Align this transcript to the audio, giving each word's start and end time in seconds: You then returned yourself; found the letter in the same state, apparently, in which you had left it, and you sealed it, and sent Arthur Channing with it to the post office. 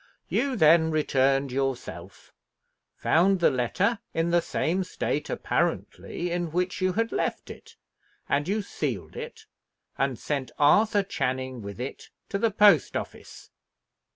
You 0.29 0.55
then 0.55 0.89
returned 0.89 1.51
yourself; 1.51 2.33
found 2.95 3.39
the 3.39 3.51
letter 3.51 3.99
in 4.15 4.31
the 4.31 4.41
same 4.41 4.83
state, 4.83 5.29
apparently, 5.29 6.31
in 6.31 6.51
which 6.51 6.81
you 6.81 6.93
had 6.93 7.11
left 7.11 7.51
it, 7.51 7.75
and 8.27 8.47
you 8.47 8.63
sealed 8.63 9.15
it, 9.15 9.45
and 9.99 10.17
sent 10.17 10.49
Arthur 10.57 11.03
Channing 11.03 11.61
with 11.61 11.79
it 11.79 12.09
to 12.29 12.39
the 12.39 12.49
post 12.49 12.97
office. 12.97 13.51